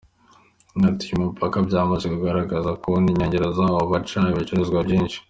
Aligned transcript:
Yagize 0.71 0.85
Ati 0.91 1.05
“Uyu 1.11 1.23
mupaka 1.29 1.57
byamaze 1.67 2.05
kugaragara 2.13 2.69
ko 2.81 2.85
wo 2.93 2.97
n’inkengero 3.03 3.47
zawo 3.57 3.79
haca 3.91 4.19
ibicuruzwa 4.31 4.79
byinshi. 4.87 5.17